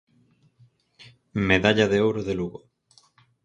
[1.49, 2.59] Medalla de Ouro de Lugo.